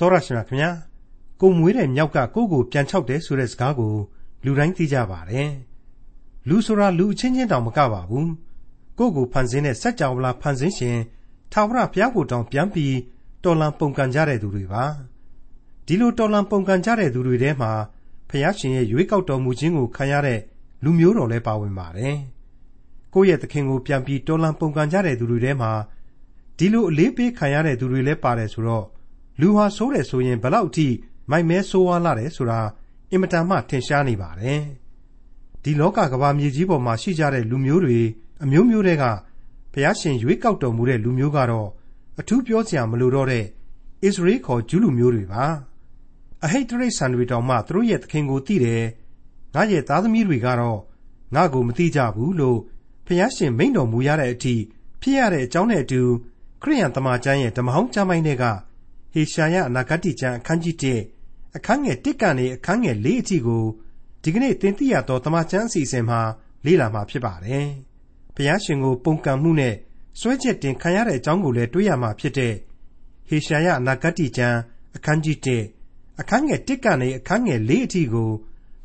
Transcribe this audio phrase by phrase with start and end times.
[0.00, 0.70] တော်ရရှိမြခင်ဗျာ
[1.40, 3.94] ကိုမွေးတဲ့မြောက်ကကိုကိုပြန်ချောက်တယ်ဆိုတဲ့စကားကို
[4.44, 5.50] လူတိုင်းသိကြပါတယ်
[6.48, 8.30] လူဆိုတာလူအချင်းချင်းတောင်မကပါဘူး
[8.98, 10.98] ကိုကိုဖန်ဆင်းတဲ့စัจ java လာဖန်ဆင်းရှင်
[11.52, 12.96] ထာဝရဘုရားကိုတောင်ပြန်ပြီး
[13.44, 14.84] တော်လံပုံကန်ကြတဲ့သူတွေပါ
[15.86, 17.72] ဒီလိုတော်လံပုံကန်ကြတဲ့သူတွေထဲမှာ
[18.28, 20.40] ဘုရားရှင်ရဲ့ရွေးကောက်တော်မူခြင်းကိုခံရတဲ့
[20.84, 22.16] လူမျိုးတော်လည်းပါဝင်ပါတယ်
[23.14, 25.72] ကိုယ့်ရဲ့သခင်ကိုပြန်ပြီးတော်လံပုံကန်ကြတဲ့သူတွေထဲမှာ
[26.58, 28.86] ဒီလိုအလေးပေးခံရတဲ့သူတွေလည်းပါတယ်ဆိုတော့
[29.40, 30.86] လူဟာဆိုးတယ်ဆိုရင်ဘလောက်အထိ
[31.30, 32.60] မိုက်မဲဆိုးဝါးလာတယ်ဆိုတာ
[33.10, 34.62] အင်မတန်မှထင်ရှားနေပါတယ်
[35.62, 38.00] ဒီလောကကဘာမြေကြီးပေါ်မှာရှိကြတဲ့လူမျိုးတွေ
[38.42, 39.04] အမျိုးမျိုးတွေက
[39.72, 41.68] ဘုရားရှင်ရွေးကောက်တော်မူတဲ့လူမျိုးကတော့
[42.20, 43.46] အထူးပြောစရာမလိုတော့တဲ့ဣ
[44.00, 45.44] သရေလခေါ်ဂျူးလူမျိုးတွေပါ
[46.44, 48.84] အဟိတ်တရိษံတွေတောင်မှသူတို့ရဲ့သခင်ကိုသိတယ်
[49.54, 50.78] ငါရဲ့သားသမီးတွေကတော့
[51.34, 52.58] ငါကိုမသိကြဘူးလို့
[53.06, 54.54] ဘုရားရှင်မိန့်တော်မူရတဲ့အထိ
[55.00, 56.02] ဖြစ်ရတဲ့အကြောင်းနဲ့အတူ
[56.62, 58.44] ခရိယန်တမန်ကျမ်းရဲ့ဓမ္မဟောင်းကျမ်းပိုင်းတွေက
[59.12, 60.76] ဟေရှာယအနာဂတ်ကျမ်းအခန်းကြီး
[61.16, 63.64] 1အခန်းငယ်1ကနေအခန်းငယ်4အထိကို
[64.22, 66.20] ဒီကနေ့သင်သိရသောတမန်ကျမ်းအစီအစဉ်မှာ
[66.64, 67.66] လေ့လာမှာဖြစ်ပါတယ်။
[68.34, 69.74] ဘုရားရှင်ကိုပုန်ကန်မှုနဲ့
[70.20, 72.54] စွဲချက်တင်ခံရတဲ့အကြောင်းကိုလည်းတွေးရမှာဖြစ်တဲ့
[73.28, 74.58] ဟေရှာယအနာဂတ်ကျမ်း
[74.96, 75.38] အခန်းကြီး
[75.78, 78.30] 1အခန်းငယ်1ကနေအခန်းငယ်4အထိကို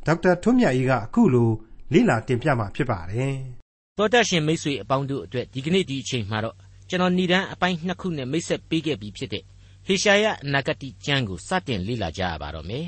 [0.06, 1.50] ဒေါက်တာထွန်းမြတ်အေးကအခုလို
[1.94, 3.36] လေ့လာတင်ပြမှာဖြစ်ပါတယ်။
[3.98, 6.56] သောတရှင်မိတ်ဆွေအပေါင်းတို့အတွက်ဒီကနေ့ဒီအချိန်မှာတော့
[6.90, 9.44] ကျွန်တော်ဏ္ဍန်အပိုင်းနှစ်ခုနဲ့မိတ်ဆက်ပေးခဲ့ပြီးဖြစ်တဲ့
[9.86, 12.86] ဟေရှာယအနာဂတိကျမ်းကိုစတင်လေ့လာကြရပါတော့မယ်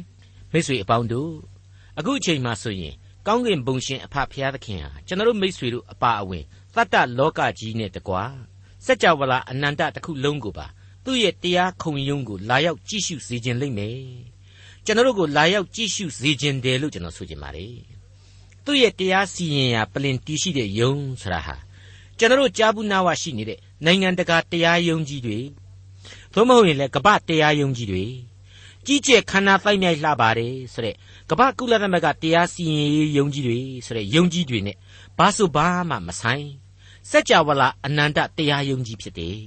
[0.52, 1.31] မိတ်ဆွေအပေါင်းတို့
[2.00, 2.94] အခုအချိန်မှဆိုရင်
[3.28, 6.44] ကောင်းကင်ဘုံရှင်အဖဖျားသခင်ဟာကျွန်တော်မိတ်ဆွေတို့အပါအဝင်
[6.76, 8.23] သတ္တလောကကြီးနဲ့တကွာ
[8.86, 10.67] စัจ java လာအနန္တတစ်ခုလုံးကိုပါ
[11.06, 14.00] သူ့ရဲ့တရားခုံရုံးကိုလာရောက်ကြည့်ရှုစေခြင်းလိမ့်မယ်
[14.86, 17.76] ကျွန်တော်တို့ကိုလာရောက်ကြည့်ရှုစေခြင်းတယ်လို့ကျွန်တော်ဆိုချင်ပါတယ်
[18.66, 21.56] သူ့ရဲ့တရားစီရင်ရာပလင်တီးရှိတဲ့ယုံဆိုတာဟာ
[22.17, 25.39] ကျွန်တော်တို့ကြားဘူးနာဝရှိနေတဲ့နိုင်ငံတကာတရားယုံကြီးတွေ
[26.33, 28.06] သို့မဟုတ်ရင်လည်းကပ္ပတရားယုံကြီးတွေ
[28.86, 30.95] ကြီးကျယ်ခန္ဓာတိုက်မြိုက်လှပါတယ်ဆိုတဲ့
[31.30, 34.78] ကမ္ဘာကုလသမဂ္ဂတရားစီရင်ရေးယုံကြည်တွေဆိုတဲ့ယုံကြည်တွေနဲ့
[35.17, 36.48] ဘာဆိုဘာမှမဆိုင်
[37.10, 39.39] စัจ java လာအနန္တတရားယုံကြည်ဖြစ်တယ်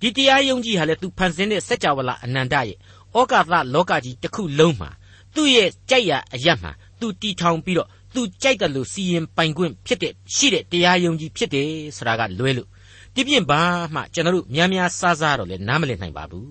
[0.00, 2.76] ဒီတရားယုံကြည်ဟာလေသူဖန်ဆင်းတဲ့စัจ java လာအနန္တရဲ့
[3.18, 4.90] ဩကာသလောကကြီးတစ်ခုလုံးမှာ
[5.34, 12.68] သူ့ရဲ့ကြိုက်ရအရတ်မှာသူတီထောင်ပြီးတော့ သူကြိုက်တယ်လို့စီရင်ပိုင်ခွင့်ဖြစ်တဲ့ရှိတဲ့တရားယုံကြည်ဖြစ်တယ်ဆိုတာကလွဲလို့
[13.14, 13.60] ဒီပြင်ဘာ
[13.94, 16.48] မှကျွန်တော်တို့များများစားစားတော့လဲနားမလည်နိုင်ပါဘူး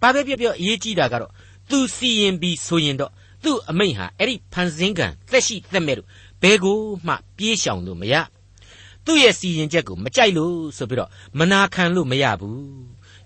[0.00, 1.30] ဘာပဲပြောပြောအရေးကြီးတာကတော့
[1.70, 3.12] သူစီရင်ပြီးဆိုရင်တော့
[3.44, 6.08] သူ့အမိန့်ဟာအဲ့ဒီဖန်ဆင်းကံသက်ရှိသက်မဲ့လို့
[6.42, 8.14] ဘယ်ကိုမှပြေးရှောင်လို့မရ
[9.04, 12.62] သူ့ရဲ့စီရင်ချက်ကိုမကြိုက်လို့ဆိုပြီးတော့မနာခံလို့မရဘူး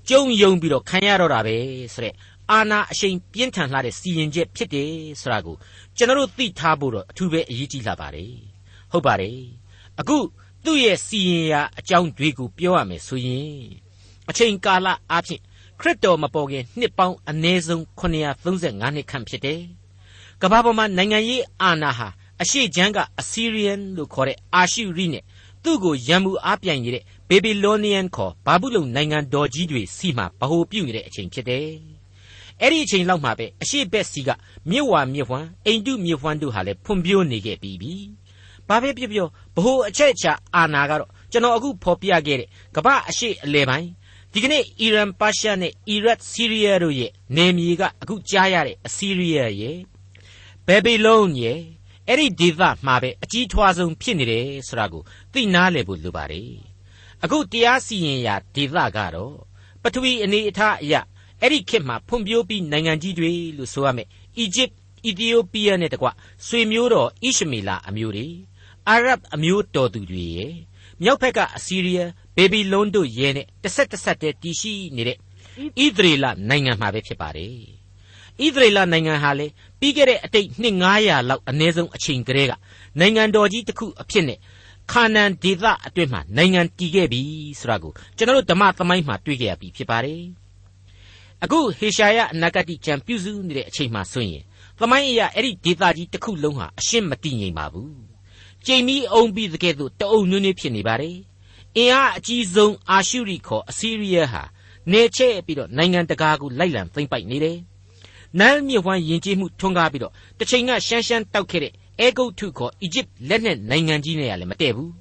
[0.09, 1.57] ကြုံယုံပြီးတော့ခံရတော့တာပဲ
[1.95, 2.15] ဆိုတဲ့
[2.51, 4.91] အာနာအရှိန်ပြင်းထန်လာတဲ့စီရင်ချက်ဖြစ်တယ်
[5.21, 5.57] ဆိုတာကို
[5.99, 8.33] ကျွန်တော်တို့သိထားဖို့တော့အထူးပဲအရေးကြီးလာပါတယ်
[8.93, 9.39] ဟုတ်ပါတယ်
[10.01, 10.17] အခု
[10.65, 13.61] သူ့ရဲ့စီရင်ရာအကြောင်းတွေကိုပြောရမယ်ဆိုရင်
[14.29, 15.41] အချိန်ကာလအဖြစ်
[15.81, 19.61] ခရစ်တော်မပေါ်ခင်နှစ်ပေါင်းအနည်းဆုံး935နှစ်ခန့်ဖြစ်တယ်
[20.43, 22.09] ကမ္ဘာပေါ်မှာနိုင်ငံရေးအာဏာဟာ
[22.41, 25.25] အရှိချမ်းကအစီရီယန်လို့ခေါ်တဲ့အာရှုရိနဲ့
[25.63, 31.71] သူ့ကိုရန်မှုအားပြိုင်နေတဲ့ဘေဘီလိုနီယန်ခေါ်ဘာဘူးလုံနိုင်ငံတော်ကြီးတွေစီမှာဗဟိုပြုနေတဲ့အချိန်ဖြစ်တယ်။
[32.61, 34.31] အဲ့ဒီအချိန်လောက်မှာပဲအရှိဘက်စီက
[34.71, 37.94] မြစ်ဝါမြစ်ဝမ်းအိန္ဒုမြစ်ဝမ်းတို့ဟာလည်းဖွံ့ဖြိုးနေခဲ့ပြီးပြီ။
[38.69, 43.89] ဘာပဲပြောပြောဗဟိုအချက်အချာအာဏာကတော့ကျွန်တော်အခုဖော်ပြခဲ့တဲ့ကမ္ဘာအရှိအလဲပိုင်း
[44.33, 49.78] ဒီကနေ့အီရန်ပါရှားနဲ့အီရတ်ဆီးရီးယားတို့ရဲ့နေမြေကအခုကြားရတဲ့အစီးရီးယားရဲ့
[50.66, 51.59] ဘယ်ဘီလုံးရဲ့
[52.09, 55.03] အဲ့ဒီဒေသမှာပဲအကြီးထွားဆုံးဖြစ်နေတယ်ဆိုတာကို
[55.33, 56.50] သိနာလေဖို့လိုပါတယ်
[57.25, 59.34] အခုတရားစီရင်ရာဒေသကတော့
[59.83, 60.95] ပထဝီအနေအထားအရ
[61.43, 64.09] အဲ့ဒီခေတ်မှာဖွံ့ဖြိုးပြီးနိုင်ငံကြီးတွေလို့ဆိုရမယ်
[64.39, 64.71] အီဂျစ်
[65.05, 66.09] အီသီယိုးပီးယားနဲ့တကွ
[66.47, 68.27] ဆွေမျိုးတော်ဣရှမေလာအမျိုးတွေ
[68.89, 70.55] အာရဗ်အမျိုးတော်သူတွေရဲ့
[71.03, 77.51] မြောက်ဘက်ကအစီးရီးယားဘေဘီလုန်းတို့ရဲနဲ့တစ်ဆက်တစ်ဆက်တည်းတည်ရှိနေတဲ့ဣသရေလနိုင်ငံမှာပဲဖြစ်ပါတယ်
[78.45, 79.47] ဣသရေလနိုင်ငံဟာလေ
[79.81, 82.53] ပြီးခဲ့တဲ့အတိတ်နှစ်900လောက်အနည်းဆုံးအချိန်ကလေးက
[83.01, 84.39] နိုင်ငံတော်ကြီးတစ်ခုအဖြစ်နဲ့
[84.93, 87.23] ခါနန်ဒေသအတွင်းမှာနိုင်ငံတည်ခဲ့ပြီ
[87.61, 90.21] ဆိုတာကိုကျွန်တော်တို့ဓမ္မသမိုင်းမှာတွေ့ကြရပြီဖြစ်ပါတယ်
[91.45, 94.43] အခုဟေရှာယအနာဂတိကျမ်းပြုစုနေတဲ့အချိန်မှာဆိုရင်
[94.78, 97.93] သမိုင်းအရာအဲ့ဒီဒေသကြီးတစ်ခုလုံးဟာအရှင်းမတည်ငြိမ်ပါဘူး
[98.66, 101.16] ကြိမ်ပြီးအုံပြီးတကယ်တော့တအုံနွေးနွေးဖြစ်နေပါတယ်
[101.77, 104.43] အင်အားအကြီးဆုံးအာရှုရိခေါ်အစီးရီးယားဟာ
[104.93, 107.59] နေချဲ့ပြီးတော့နိုင်ငံတကာကိုလိုက်လံသိမ့်ပိုက်နေတယ်
[108.39, 114.93] နန်းမြစ်ဝှမ်းယဉ်ကျေးမှုထွန်းကားပြီးတော့တစ်ချိန်ကရှမ်းရှမ်းတောက်ခဲ့တဲ့အဲဂုတ်ထုခေါ်အီဂျစ်လက်နက်နိုင်ငံကြီးနဲ့ကလည်းမတည့်ဘူး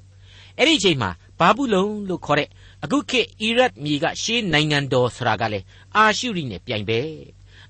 [0.57, 1.09] အဲ့ဒီအချိန်မှာ
[1.39, 2.49] ဘာဘူးလုံလို့ခေါ်တဲ့
[2.83, 5.65] အခုခေတ်အီရတ်မြေကရှေးနိုင်ငံတော်ဆိုတာကလည်း
[5.97, 6.99] အာရှုရိနဲ့ပြိုင်ပဲ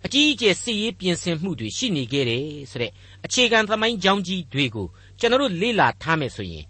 [0.06, 2.92] အကြီးအကျယ်စစ်ရေးပြင်ဆင်မှုတွေရှိနေခဲ့တယ်ဆိုတဲ့
[3.26, 4.88] အခြေခံသမိုင်းကြောင်းကြီးတွေကို
[5.20, 6.66] ကျွန်တော်တို့လေ့လာထားမယ်ဆိုရင်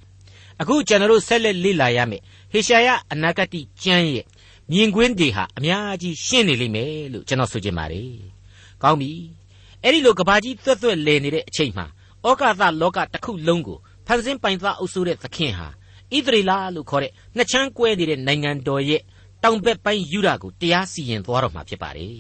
[0.61, 2.21] အခုကျွန်တော်တို့ဆက်လက်လေ့လာရမယ်
[2.51, 4.25] ဟေရှာယအနာဂတိကျမ်းရဲ့
[4.71, 8.11] မြင်ကွင်းတွေဟာအများကြီးရှင်းနေလိမ့်မယ်လို့ကျွန်တော်ဆိုချင်ပါတယ်။
[8.83, 9.11] ကောင်းပြီ။
[9.83, 11.85] အဲ့ဒီလိုကဘာကြီးသွက်သွက်လည်နေတဲ့အချိန်မှာ
[12.27, 15.67] ဩကာသလောကတစ်ခုလုံးကိုဖန်ဆင်းပိုင်သားအုပ်စိုးတဲ့သခင်ဟာ
[16.15, 19.01] ဣသရေလလို့ခေါ်တဲ့နှစ်ချမ်းကွဲနေတဲ့နိုင်ငံတော်ရဲ့
[19.45, 22.19] တောင်ဘက်ပိုင်းယူဒာကိုတရားစီရင်သွားတော့မှာဖြစ်ပါတယ်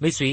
[0.00, 0.32] မိတ်ဆွေ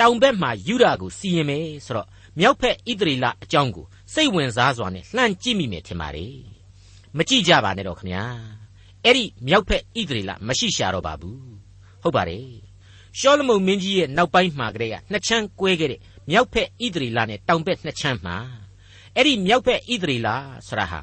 [0.00, 2.08] တောင်ဘက်မှာယူဒာကိုစီရင်မယ်ဆိုတော့
[2.38, 6.36] မြောက်ဘက်ဣသရေလအကြောင်းကိုစိတ်ဝင်စားစွာနဲ့လှမ်းကြည့်မိမယ်ထင်ပါတယ်
[7.16, 8.24] မကြည့်ကြပါနဲ့တော့ခင်ဗျာ
[9.04, 11.40] အဲ့ဒီမြောက်ဘက်ဣသရေလမရှိရှာတော့ပါဘူး
[12.02, 12.48] ဟုတ်ပါတယ်
[13.18, 16.00] ရှောလမုန်မင်းကြီးရဲ့နောက်ပိုင်းမှာကလေးကနှစ်ချမ်းကွဲခဲ့တဲ့
[16.30, 18.36] မြောက်ဘက်ဣသရေလနဲ့တောင်ဘက်နှစ်ချမ်းမှာ
[19.16, 20.28] အဲ့ဒီမြောက်ဘက်ဣသရေလ
[20.68, 21.00] ဆိုတာဟာ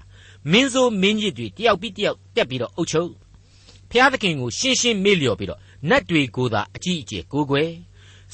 [0.52, 3.12] မင်းဆိုးမင်းကြီးတွေတယောက်ပြီးတယောက်တက်ပြီးတော့အုပ်ချုပ်
[3.92, 5.60] ဖျားသခင်ကိုရှင်းရှင်းမေ့လျော်ပြီးတော့
[5.90, 7.70] နတ်တွေကိုသာအကြီးအကျယ်ကိုးကွယ်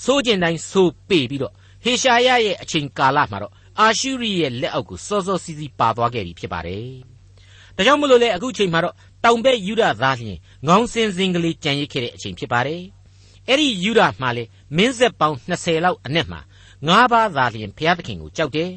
[0.04, 1.54] စိုးကျင်တိုင်းစိုးပေပြီးတော့
[1.84, 6.88] ဟေရှာယရဲ့အချိန်ကာလမှာတော့အာရှုရိရဲ့လက်အောက်ကိုစောစောစီးစီးပါသွားခဲ့ပြီဖြစ်ပါတယ်။
[7.76, 10.38] ဒါကြောင့်မလို့လေအခုချိန်မှာတော့တောင်ဘက်ယူဒသားလျင်
[10.68, 12.82] ငေါင်းစင်စင်ကလေးကြံရစ်ခဲ့တဲ့အချိန်ဖြစ်ပါတယ်။
[13.48, 14.44] အဲ့ဒီယူဒမှာလေ
[14.78, 16.40] မင်းဆက်ပေါင်း20လောက်အနက်မှာ
[16.88, 18.72] ၅ပါးသာလျင်ဘုရားသခင်ကိုကြောက်တယ်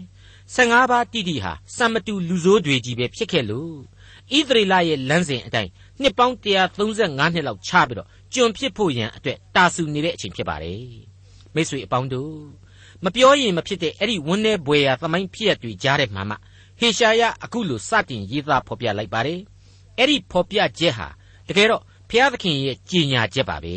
[0.54, 3.72] 15ပါးတိတိဟာစံမတူလူဆိုးတွေကြီးပဲဖြစ်ခဲ့လို့
[4.36, 5.70] ဣသရေလရဲ့လမ်းစဉ်အတိုင်း
[6.02, 10.82] နှစ်ပေါင်း135နှစ်လောက်ခြားပြီးတော့ကျွန်ဖြစ်ဖို့ရန်အတွက်တာဆူနေတဲ့အချိန်ဖြစ်ပါတယ်
[11.54, 12.34] မိတ်ဆွေအပေါင်းတို့
[13.04, 16.36] မပြောရင်မဖြစ်တဲ့အဲ့ဒီဝန်း내ဘွယ်ရာသမိုင်းဖြစ်ရတွေကြားတဲ့မှာမှ
[16.80, 19.40] ဟေရှာယအခုလိုစတင်ရေးသားဖော်ပြလိုက်ပါတယ်
[19.98, 21.08] အဲ့ဒီဖော်ပြချက်ဟာ
[21.48, 23.74] တကယ်တော့ဘုရားသခင်ရဲ့ကြီးညာချက်ပါပဲ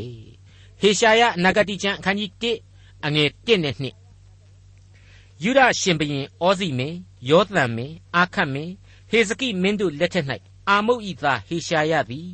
[0.82, 2.32] ဟေရှာယအနာဂတိကျမ်းအခန်းကြီး
[2.72, 6.98] 1အငယ်1နဲ့2ယုဒရှင်ဘရင်ဩဇိမင်း
[7.30, 8.74] ယောသံမင်းအာခတ်မင်း
[9.10, 10.26] ဟေဇကိမင်းတို့လက်ထက်၌
[10.70, 12.30] အာမုတ်ဤသားဟေရှာယသည်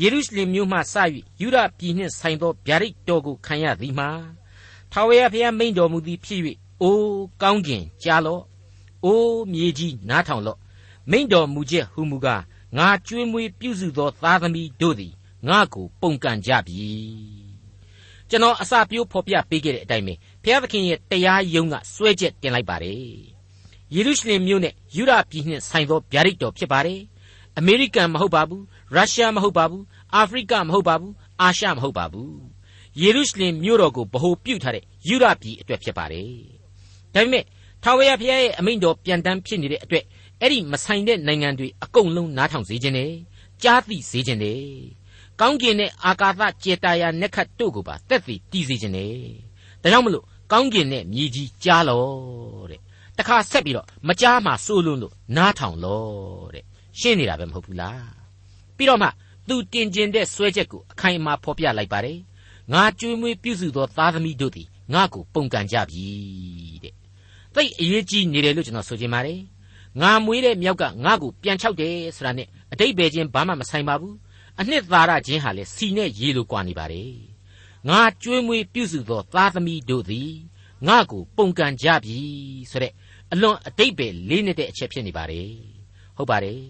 [0.00, 0.94] ယေရုရှလင်မြို့မှစ၍
[1.40, 4.10] ယူဒပြည်နှင့်ဆိုင်သောဗျာဒိတ်တော်ကိုခံရသည်မှာ
[4.92, 6.40] ထာဝရဘုရားမိန်တော်မူသည်ဖြစ်၍
[6.82, 8.42] အိုးကောင်းကင်ကြားလော့
[9.04, 10.58] အိုးမြေကြီးနားထောင်လော့
[11.10, 12.42] မိန်တော်မူချက်ဟူမူကား
[12.76, 15.12] ငါကြွေးမွေးပြုစုသောသားသမီးတို့သည်
[15.48, 16.86] ငါကိုပုန်ကန်ကြပြီ
[18.28, 22.98] ကျွန်တော်အစာပြိုးဖော်ပြပေးခဲ့တဲ့အတိုင်းပဲဘုရားသခင်ရဲ့တရားယုံကစွဲချက်တင်လိုက်ပါတယ်
[23.94, 27.00] ယေရုရှလင်မြို့နဲ့ယူဒပြည်နှင့်ဆိုင်သောဗျာဒိတ်တော်ဖြစ်ပါတယ်
[27.58, 28.62] အမေရိကန်မဟုတ်ပါဘူး
[28.94, 32.36] ရုရှားမဟုတ်ပါဘူးအာဖရိကမဟုတ်ပါဘူးအာရှမဟုတ်ပါဘူး
[33.00, 36.30] ယေရုရှလင်မြို့တော်ကိုဗဟိုပြုထားတဲ့ယူဒပြည်အတွက်ဖြစ်ပါတယ်
[37.14, 37.44] ဒါပေမဲ့
[37.82, 40.04] ထာဝရဘုရားရဲ့အမိန့်တော်ပြန်တမ်းဖြစ်နေတဲ့အတွက်
[40.40, 43.12] အဲ့ဒီမဆိုင်တဲ့နိုင်ငံတွေအကုန်လုံးနားထောင်စေခြင်းနဲ့
[43.62, 44.62] ကြားသိစေခြင်းနဲ့
[45.40, 49.12] ကောင်းကင်နဲ့အာကာသကျေတာယာနက်ခတ်တို့ကိုပါတက်သိတည်စေခြင်းနဲ့
[49.82, 52.02] ဒါကြောင့်မလို့ကောင်းကင်နဲ့မြေကြီးကြားလော
[52.70, 52.80] တဲ့
[53.18, 56.04] တခါဆက်ပြီးတော့မကြားမှစိုးလွန်းလို့နားထောင်လော
[56.54, 56.64] တဲ့
[57.00, 58.08] ရှင်းနေတာပဲမဟုတ်ဘူးလား
[58.76, 59.08] ပြီးတော့မှ
[59.48, 62.18] သူတင်ကျင်တဲ့ဆွဲချက်ကိုအခိုင်အမာဖော်ပြလိုက်ပါတယ်
[62.72, 66.06] ငါကြွေးမွေးပြုစုသောသားသမီးတို့သည်ငါကိုပုန်ကန်ကြပြီ
[66.84, 66.94] တဲ့
[67.54, 69.40] သိအရေးကြီးနေတယ်လို့ကျွန်တော်ဆိုချင်ပါတယ်
[70.02, 74.16] ငါမွေးတဲ့မြောက်ကငါ့ကိုပြန်ချောက်တယ်ဆိုတာနဲ့အတိတ်ပဲချင်းဘာမှမဆိုင်ပါဘူး
[74.60, 77.12] အနှစ်သာရချင်းဟာလေစီနဲ့ရေလိုကွာနေပါတယ်
[77.88, 80.30] ငါကြွေးမွေးပြုစုသောသားသမီးတို့သည်
[80.88, 82.18] ငါကိုပုန်ကန်ကြပြီ
[82.70, 82.92] ဆိုတဲ့
[83.32, 85.75] အလွန်အတိတ်ပဲလေးနေတဲ့အချက်ဖြစ်နေပါတယ်
[86.16, 86.60] ဟုတ်ပါတယ်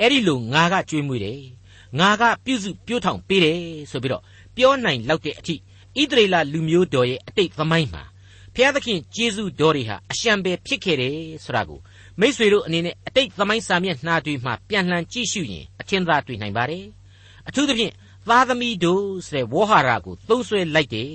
[0.00, 1.40] အဲ့ဒီလိုငါကကြွေးမွေးတယ်
[2.00, 3.60] ငါကပြုစုပြိုးထောင်ပေးတယ်
[3.90, 4.22] ဆိုပြီးတော့
[4.56, 5.54] ပြောနိုင်လောက်တဲ့အထိ
[6.00, 8.02] ဣသရေလလူမျိုးတော်ရဲ့အတိတ်သမိုင်းမှာ
[8.54, 11.80] ဘုရားသခင်ကျေးဇူးတော်တွေဟာအရှံပဲဖြစ်ခဲ့တယ်ဆိုတာကို
[12.20, 16.84] မိษွေတို့အနေနဲ့အတိတ်သမိုင်းစာမျက်နှာတွေမှာပြန်လှန်ကြည့်ရှုရင်အထင်သာတွေ့နိုင်ပါတယ်
[17.48, 17.92] အထူးသဖြင့်
[18.28, 21.10] သားသမီးတို့ဆိုတဲ့ဝေါ်ဟာရကိုသုံးဆွဲလိုက်တယ်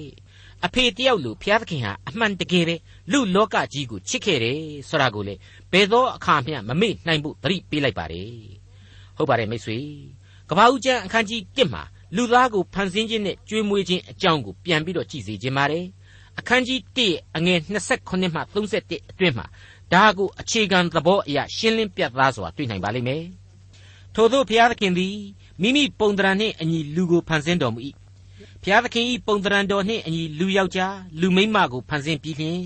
[0.65, 2.75] အဖေတယောက်လိုဘုရားသခင်ဟာအမှန်တကယ်ပဲ
[3.11, 5.35] လူလောကကြီးကိုချစ်ခဲ့တယ်ဆိုတာကိုလေ
[5.71, 8.31] ဘယ်သောအခါမျှမမေ့နိုင်ဖို့သတိပေးလိုက်ပါတယ်
[9.17, 9.77] ဟုတ်ပါတယ်မိတ်ဆွေ
[10.49, 11.83] ကပ္ပဦးကျမ်းအခန်းကြီး1မှာ
[12.15, 15.85] လူသားကိုဖန်ဆင်းခြင်းနဲ့ကြွေးမွေးခြင်းအကြောင်းကိုပြန်ပြီးတော့ကြည့်စေခြင်းပါတယ်
[16.39, 19.45] အခန်းကြီး1အငယ်28မှ31အတွင်းမှာ
[19.93, 23.23] ဒါကိုအခြေခံသဘောအရရှင်းလင်းပြသစွာတွေ့နိုင်ပါလိမ့်မယ်
[24.15, 25.15] ထို့သောဘုရားသခင်သည်
[25.61, 27.79] မိမိပုံတရံနှင့်အညီလူကိုဖန်ဆင်းတော်မူ၏
[28.61, 32.61] ဘုရားသခင်၏ပုံတရံတော်နှင့်အညီလူယောက်ျားလူမိန်းမကိုဖန်ဆင်းပြီးလျှင်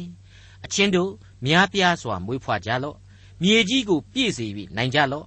[0.64, 1.10] အချင်းတို့
[1.46, 2.96] များပြားစွာမွေးဖွားကြလော့
[3.42, 5.26] မြေကြီးကိုပြည့်စေ၍နိုင်ကြလော့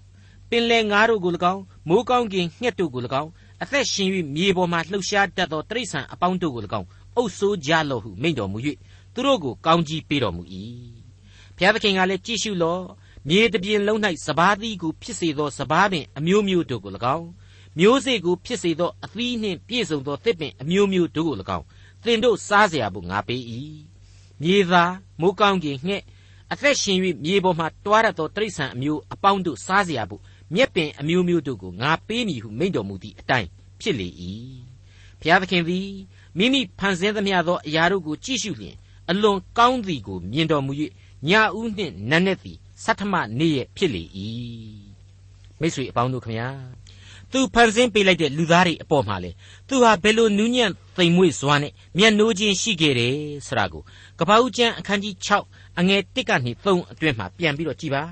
[0.49, 3.29] ပင်လယ်ငါးတို့ကို၎င်းမိုးကောင်းကင်ငှက်တို့ကို၎င်း
[3.63, 8.57] အသက်ရှင်၍မြေပေါ်မှလှုပ်ရှားတတ်သောတိရစ္ဆာန်အပေါင်းတို့ကို၎င်းအုပ်ဆိုးကြလော့ဟုမိန့်တော်မူ၍
[9.13, 10.43] သူတို့ကိုကောင်းကြီးပေးတော်မူ၏
[11.55, 12.83] ဘုရားသခင်ကလည်းကြည့်ရှုလော့
[13.29, 17.27] မြေတပြင်လုံး၌စဘာသီးကိုဖြစ်စေသောစဘာပင်အမျိုးမျိုးတို့ကို၎င်း
[17.79, 21.65] မျိုးစေ့ကိုဖြစ်စေသောအသီးနှင့်ပြည့်စုံသောသစ်ပင်အမျိုးမျိုးတို့ကို၎င်း
[22.03, 23.41] သင်တို့စားเสียဖို့ငါပေး၏
[24.41, 26.03] မြေသားမိုးကောင်းကင်ငှက်
[26.51, 30.21] အသက်ရှင်၍မြေပေါ်မှတွားရသောတိရစ္ဆာန်အမျိုးအပေါင်းတို့စားเสียဖို့
[30.55, 33.49] မြက်ပင်အမျိုးမျိုးတို့ကိုငါပေးမည်ဟုမိန့်တော်မူသည့်အတိုင်း
[33.81, 34.07] ဖြစ်လေ၏
[35.19, 35.89] ဘုရားသခင်သည်
[36.37, 38.75] မိမိဖန်ဆင်းသမျှသောအရာတို့ကိုကြည့်ရှုလျင်
[39.09, 40.71] အလွန်ကောင်းသည်ကိုမြင်တော်မူ၍
[41.27, 44.03] ညဦးနှင့်နန်းနဲ့သည်သတ္ထမနေ့ရက်ဖြစ်လေ၏
[45.59, 46.47] မိတ်ဆွေအပေါင်းတို့ခမညာ
[47.36, 49.30] သူသူဖန်ဆင်းပေးလိုက်တဲ့လူသားတွေအပေါ်မှာလေ
[49.68, 53.16] သူဟာဘယ်လိုနူးညံ့သိမ်မွေ့စွာနဲ့မျက်နှိုးချင်းရှိခဲ့တယ်
[53.46, 53.82] ဆိုတာကို
[54.18, 55.14] ကပ္ပဦးကျမ်းအခန်းကြီး
[55.48, 58.04] 6အငယ်1ကနေ3အတွင်းမှာပြန်ပြီးတော့ကြည်ပါ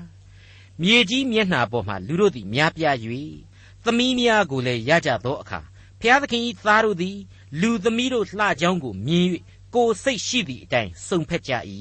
[0.81, 2.97] မြေကြီးမျက်နှာပေါ်မှာလူတို့သည်များပြား၍
[3.83, 5.59] သမီးများကိုလည်းရကြသောအခါ
[5.99, 7.17] ဖျားသခင်၏သားတို့သည်
[7.61, 9.25] လူသမီးတို့လှကြောင်းကိုမြင်၍
[9.75, 11.53] ကိုယ်စိတ်ရှိသည့်အတိုင်းစုံဖက်ကြ၏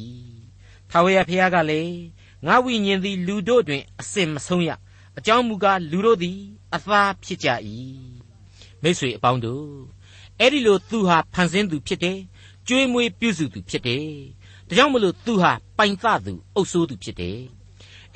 [0.91, 1.97] ထာဝရဘုရားကလည်း
[2.47, 4.71] ငါဝိညာဉ်သည်လူတို့တွင်အစင်မဆုံးရ
[5.19, 6.39] အကြောင်းမူကားလူတို့သည်
[6.75, 7.49] အသားဖြစ်ကြ၏
[8.83, 9.69] မိတ်ဆွေအပေါင်းတို့
[10.41, 12.19] အဲ့ဒီလိုသူဟာဖန်ဆင်းသူဖြစ်တယ်
[12.69, 14.07] ကြွေးမွေးပြုစုသူဖြစ်တယ်
[14.69, 17.39] ဒါကြောင့်မလို့သူဟာပိုင်သသူအုပ်ဆိုးသူဖြစ်တယ်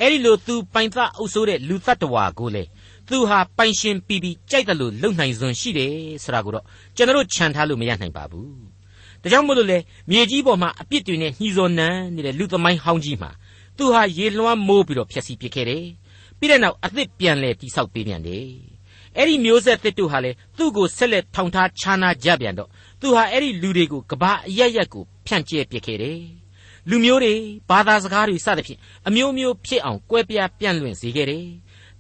[0.01, 2.65] အဲ့ဒီလိုသူပိုင်သအုပ်ဆိုးတဲ့လူတ attva ကိုလေ
[3.09, 6.65] သူဟာပိုင်ရှင်ပြီးပြီးကြိုက်တယ်လို့လုံနိုင်စွမ်းရှိတယ်ဆိုတာကိုတော့
[6.97, 8.53] ကျွန်တော်ခြံထားလို့မရနိုင်ပါဘူး
[9.23, 9.79] ဒါကြောင့်မို့လို့လေ
[10.11, 13.31] မြေကြီးပေါ်မှာအပြစ်တွေနဲ့ညှီစော်နန်းနေတဲ့လူသမိုင်းဟောင်းကြီးမှာ
[13.77, 15.85] သူဟာရေလွှမ်းမိုးပြီးတော့ဖျက်ဆီးပစ်ခဲ့တယ်
[16.39, 18.47] ပြီးတဲ့နောက်အသစ်ပြန်လဲတိဆောက်ပေးပြန်တယ်
[19.17, 22.69] အဲ့ဒီမျိုးဆက်သစ်တို့ဟာလေသူ့ကိုဆက်လက်ထောင်ထားခြားနာကြပြန်တော့
[23.01, 26.21] သူဟာအဲ့ဒီလူတွေကိုကဘာအရက်ရက်ကိုဖြန့်ကျဲပစ်ခဲ့တယ်
[26.91, 27.35] လူမျိုးတွေ
[27.69, 31.45] ဘာသာစကားတွေစသဖြင့်အမျိုးမျိုးဖြစ်အောင်ကွဲပြားပြန့်လွင့်စေခဲ့တယ်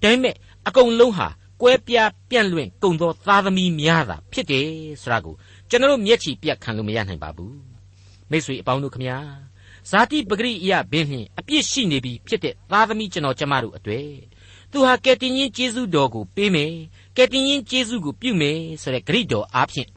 [0.02, 0.34] ဒါပေမဲ့
[0.66, 1.28] အကုန်လုံးဟာ
[1.62, 4.68] ကွဲပြားပြန့်လွင့်ကုန်သောသားသမီးများသာဖြစ်တယ်
[5.02, 5.34] ဆိုတာကို
[5.68, 7.56] ကျွန်တော်မျက်ခြေပြတ်ခံလို့မရနိုင်ပါဘူး
[8.30, 9.18] မိတ်ဆွေအပေါင်းတို့ခမညာ
[9.90, 14.08] ဇာတိပဂရိအယဘင်းနှင့်အပြစ်ရှိနေပြီဖြစ်တဲ့သားသမီးကျွန်တော်ကျမတို့အတွေ့
[14.70, 16.72] သူဟာကယ်တင်ရှင်ယေရှုတော်ကိုပေးမယ်
[17.16, 19.88] ကယ်တင်ရှင်ယေရှုကိုပြုမယ်ဆိုတဲ့ဂရိတော်အားဖြင့်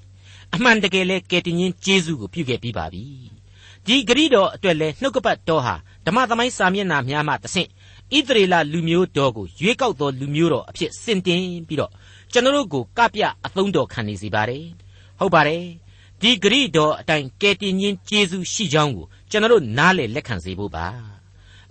[0.54, 3.06] အမှန်တကယ်လဲကယ်တင်ရှင်ယေရှုကိုပြုခဲ့ပြီးပါပြီ
[3.86, 7.70] ဒီဂရိတော်အတွက်လဲနှုတ်ကပတ်တော်ဟာဓမ္မသမိုင်းစာမျက်နှာများမှတဆင့်
[8.18, 11.92] ဣသရေလလူမျိုးတော်ကိုရွေးကောက်သောလူမျိုးတော်အဖြစ်စင်တင်ပြီးတော့
[12.32, 14.66] ကျွန်တော်တို့ကိုကပြအသုံးတော်ခံနေစီပါတယ်
[15.20, 15.64] ဟုတ်ပါတယ်
[16.22, 20.86] ဒီဂရိတော်အတိုင်းကယ်တင်ရှင်ယေရှုရှိကြောင်းကို ကျွန်တော်တို့နားလေလက်ခံစေဖို့ပါ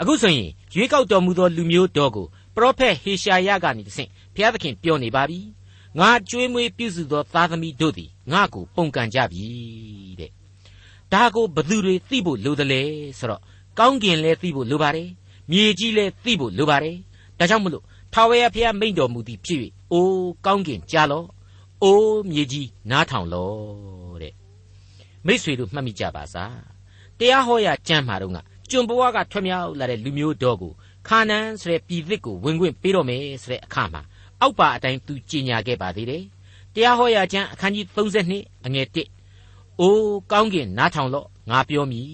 [0.00, 5.38] အခုဆိုရင်ရွေးကောက်တော်မူသောလူမျိုးတော်ကိုပရောဖက်ဟေရှာယကနေတဆင့်ဘုရားသခင်ပြောနေပါပြီ
[5.98, 9.44] ငါကြွေးမွေးပြုစုသောသားသမီးတို့သည်ငါကိုပုန်ကန်ကြပြီ
[10.20, 10.30] တဲ့
[11.12, 12.82] ဒါကိုဘသူတွေသိဖို့လိုတယ်လေ
[13.18, 13.42] ဆိုတော့
[13.78, 15.08] ကောင်းကင်လည်းသိဖို့လိုပါတယ်
[15.50, 16.96] မြေကြီးလည်းသိဖို့လိုပါတယ်
[17.38, 19.60] ဒါကြောင့်မလို့ထာဝရဘုရားမိန့်တော်မူသည်ဖြစ်၍
[19.92, 21.26] အိုးကောင်းကင်ကြားလော့
[21.82, 24.34] အိုးမြေကြီးနားထောင်လော့တဲ့
[25.26, 26.79] မိษွေတို့မှတ်မိကြပါစား
[27.20, 28.38] တရားဟောရာကျမ်းမှာတော့က
[28.70, 30.72] ကျွန်ဘဝကထွမြောက်လာတဲ့လူမျိုးတော်ကို
[31.08, 34.02] ခါနန်ဆိုတဲ့ပြည်သစ်ကိုဝင်ခွင့်ပေးတော့မယ်ဆိုတဲ့အခါမှာ
[34.40, 36.24] အောက်ပါအတိုင်းသူကြီးညာခဲ့ပါသေးတယ်
[36.74, 38.86] တရားဟောရာကျမ်းအခန်းကြီး32အငယ်
[39.34, 42.10] 1အိုးကောင်းကင်နားထောင်လော့ငါပြောမည်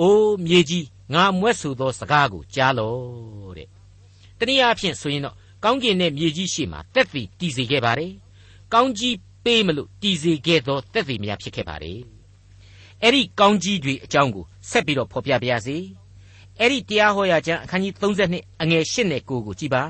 [0.00, 3.68] အိုးမြေကြီးငါမွဲ့ဆိုသောစကားကိုကြားလော့တဲ့
[4.38, 8.12] တနည်းအားဖြင့်ဆိုရင်တော့ကောင်းကင်နဲ့မြေကြီးရှိမှတက်သည်တည်စေခဲ့ပါတယ်
[8.74, 12.19] ကောင်းကြီးပေးမလို့တည်စေခဲ့သောတက်သည်များဖြစ်ခဲ့ပါတယ်
[13.02, 15.76] အဲ့ဒီကောင်းကြီးတွေအကြောင်းကိုဆက်ပြီးတော့ဖော်ပြပါရစေ
[16.58, 19.82] အဲ့ဒီတရားဟောရာကျမ်းအခန်းကြီး32အငယ်8နဲ့9ကိုကြည်ပါ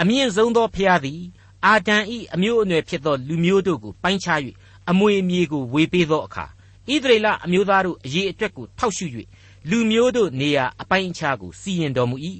[0.00, 1.20] အမြင့်ဆုံးသောဖျားသည်
[1.64, 4.40] အာဒံဤအမျိုးအနွယ်ဖြစ်သောလူမျိုးတို့ကိုပိုင်းခြား၍
[4.90, 6.46] အမွေအမြေကိုဝေပေးသောအခါ
[6.90, 9.06] ဣသရေလအမျိုးသားတို့အရေးအတွက်ကိုထောက်ရှု၍
[9.70, 12.16] လူမျိုးတို့နေရာအပိုင်းအခြားကိုစီရင်တော်မူ၏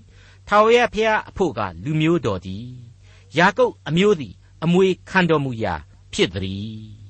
[0.49, 2.67] ထာဝရဘုရားအဖို့ကလူမျိုးတော်သည်
[3.39, 4.35] ယာကုပ်အမျိုးသည်
[4.65, 5.75] အမွေခံတော်မူရာ
[6.13, 7.06] ဖြစ်သည်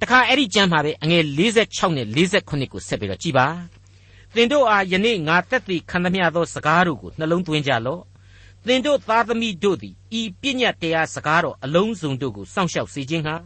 [0.00, 1.24] တခါအဲ့ဒီကျမ်းမှာပဲအငယ်
[1.58, 3.46] 46နဲ့48ကိုဆက်ပြီးတော့ကြည်ပါ
[4.34, 8.02] သင်တို့အားယနေ့ငါသက်သေခံသမျှသောစကားတို့ကိုနှလုံးသွင်းကြလော့
[8.66, 13.36] သင်တို့သားသမီးတို့သည်ဤပညတ်တရားစကားတော်အလုံးစုံတို့ကိုစောင့်ရှောက်စေခြင်းဟာ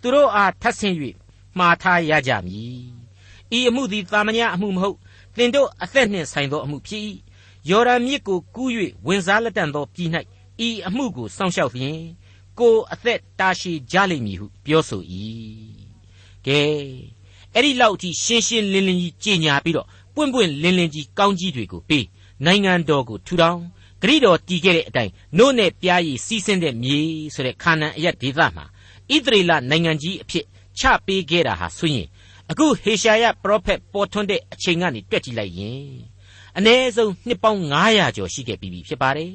[0.00, 0.96] သူတို့အားထပ်ဆင့်၍
[1.58, 2.84] မှားထားရကြမည်
[3.58, 4.96] ဤအမှုသည်သာမညအမှုမဟုတ်
[5.36, 7.02] သင်တို့အသက်နှင့်ဆိုင်သောအမှုဖြစ်၏
[7.70, 8.70] ယော်ဒန်မြစ်ကိုကူး၍
[9.06, 10.10] ဝင်စားလက်တန်သောပြည်၌
[10.66, 11.98] ဤအမှုကိုစောင့်ရှောက်လျင်
[12.58, 15.02] ကိုအသက်တာရှည်ကြလိမ့်မည်ဟုပြောဆို၏
[16.46, 16.60] ကဲ
[17.54, 22.06] အဲ့ဒီလောက်အထိရှင်းရှင်းလင်းလင်းကြီးကြေညာပြီးတော့ပွင့်ပွင့်လင်းလင်းကြီးကောင်းကြီးတွေကိုပေး
[22.44, 23.60] နိုင်ငံတော်ကိုထူထောင်
[24.02, 26.98] ဂရိတော်တည်ခဲ့တဲ့အတိုင်းနို့နဲ့ပြားရည်စီးဆင်းတဲ့မြေ
[27.34, 28.64] ဆိုတဲ့ခါနန်အရက်ဒေသမှာ
[29.12, 30.44] ဣသရေလနိုင်ငံကြီးအဖြစ်
[30.78, 32.06] ချပေးခဲ့တာဟာဆိုရင်
[32.50, 35.86] အခုဟေရှာယပရောဖက်ပေါ်ထွန်းတဲ့အချိန်ကနေတွက်ကြည့်လိုက်ရင်
[36.58, 39.32] အ ਨੇ ဆုံးနှစ်ပေါင်း900ကျော်ရှိခဲ့ပြီဖြစ်ပါတယ်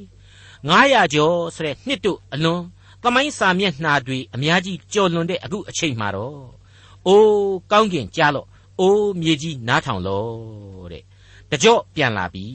[0.69, 2.61] 900ကျော်ဆိုတဲ့နှစ်တို့အလွန်
[3.03, 6.37] သမိုင်းစာမျက်နှာတွေအများကြီးကျော်လွန်တဲ့အခုအချိန်မှာတော့
[7.07, 8.47] အိုးကောင်းကင်ကြားလော့
[8.79, 11.03] အိုးမြေကြီးနားထောင်လော့တဲ့
[11.51, 12.45] တကြော့ပြန်လာပြီ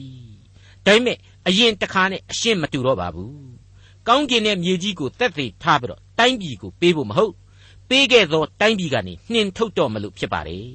[0.85, 1.17] ဒါပေမဲ့
[1.47, 3.33] အရင်တခါနဲ့အရှင်းမတူတော့ပါဘူး
[4.07, 7.33] ကောင်းကင်နဲ့မြေကြီးကိုတက်သေးထားပြီးတော့တိုင်းပြည်ကိုပေးဖို့မဟုတ်
[7.89, 10.67] ပေးခဲ့သောတိုင်းပြည်ကနေနှင်ထုတ်တော့မလို့ဖြစ်ပါတယ်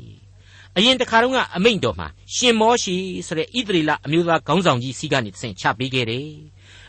[0.76, 6.28] အရင်တခါတုန်းကအမိန့်တော်မှာရှင်မောရှိဆိုတဲ့ဣသရေလအမျိုးသားခေါင်းဆောင်ကြီးစီကနေတဆင့်ချပေးခဲ့တယ်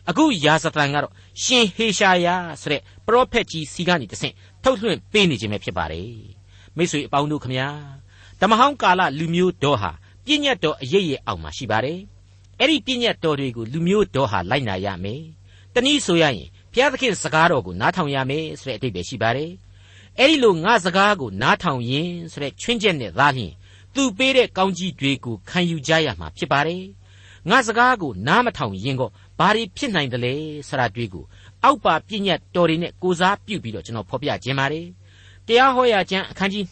[0.10, 2.28] အခုယာဇသန်ကတော့ရှင်ဟေရှာယ
[2.62, 6.39] ဆိုတဲ့ပရောဖက်ကြီးစီကနေတဆင့်ထုတ်လွှင့်ပေးနေခြင်းပဲဖြစ်ပါတယ်
[6.80, 7.68] မိတ်ဆွေအပေါင်းတို့ခမညာ
[8.42, 9.92] ဓမ္မဟောင်းကာလလူမျိုးတော်ဟာ
[10.26, 12.00] ပြည့်ညတ်တော်အရေးရဲ့အောက်မှာရှိပါတယ်
[12.60, 15.22] အဲ့ဒီပြည့်ညတ်တော်တွေကိုလူမျိုးတော်ဟာလိုက်နာရမယ်
[15.74, 19.52] တနည်းဆိုရရင်ဘုရားသခင်စကားတော်ကိုနားထောင်ရမယ်ဆိုတဲ့အဓိပ္ပာယ်ရှိပါတယ်
[20.20, 23.54] အဲ့ဒီလိုငါစကားကိုနားထောင်ရင်ဆိုတဲ့ချွင်းချက်နဲ့သားလျှင်
[23.96, 26.84] သူပေးတဲ့ကောင်းကြီးတွေကိုခံယူကြရမှာဖြစ်ပါတယ်
[27.50, 29.10] ငါစကားကိုနားမထောင်ရင်ကော
[29.40, 30.34] ဘာတွေဖြစ်နိုင်တယ်လဲ
[30.68, 31.26] ဆရာတွေးကို
[31.64, 34.86] အောက်ပါပြည့်ညတ်တော်တွေနဲ့ကိုစားပြုပြီးတော့ကျွန်တော်ဖော်ပြခြင်းပါတယ်
[35.50, 36.64] တရားဟောရာကျမ်းအခန်းကြီး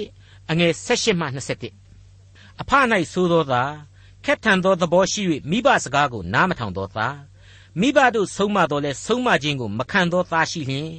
[0.00, 3.62] 21အငယ်16မှ21အဖ၌သိုးသောသာ
[4.24, 7.08] ခက်ထန်သောသဘောရှိ၍မိဘစကားကိုနားမထောင်သောသာ
[7.80, 10.90] မိဘတို့ဆုံးမတော်လဲဆုံးမခြင်းကိုမခံသောသားရှိလျင်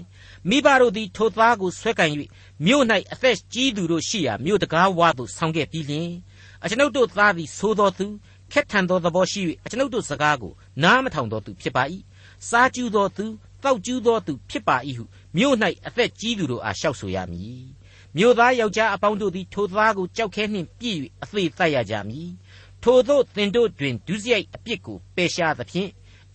[0.49, 2.09] မိဘတို့သည်ထိုသားကိုဆွဲကန်၍
[2.65, 6.09] မြို့၌အသက်ကြီးသူတို့ရှိရာမြို့တကားဝသို့ဆောင်းခဲ့ပြီးလျင်
[6.63, 8.07] အကျွန်ုပ်တို့သားသည်သိုးသောသူ
[8.51, 10.53] ခက်ထန်သောသဘောရှိ၍အကျွန်ုပ်တို့စကားကို
[10.83, 11.83] နားမထောင်သောသူဖြစ်ပါ၏
[12.49, 13.25] စားကျူးသောသူ
[13.63, 15.03] တောက်ကျူးသောသူဖြစ်ပါ၏ဟု
[15.36, 17.62] မြို့၌အသက်ကြီးသူတို့အားလျှောက်ဆိုရမည်
[18.16, 22.30] မြို့သားယောက်ျားအပေါင်းတို့သည်ထိုသားကိုကြောက်ခဲနှင့်ပြည့်၍အသေးသက်ရကြမည်
[22.82, 25.90] ထိုသို့သင်တို့တွင်ဒုစရိုက်အပြစ်ကိုပယ်ရှားသဖြင့်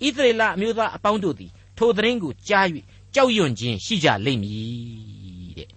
[0.05, 2.65] ဣသရေလအမျိုးသားအပေါင်းတို့သည်ထိုသတင်းကိုကြား၍
[3.15, 5.69] ကြောက်ရွံ့ခြင်းရှိကြလိမ့်မည်တဲ့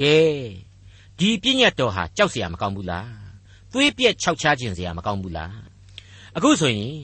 [0.00, 0.18] ကဲ
[1.18, 3.10] ဒီပြည့်ညတ်တော်ဟာကြောက်เสียမကောင်းဘူးလား
[3.72, 5.56] သွေးပြက်ခြောက်ခြားခြင်းเสียမကောင်းဘူးလား
[6.36, 6.96] အခုဆိုရင်